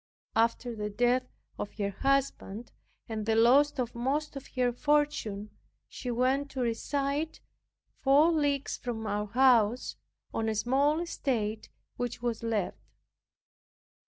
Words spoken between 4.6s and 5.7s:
fortune,